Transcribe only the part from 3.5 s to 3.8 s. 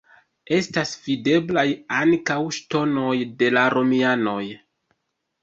la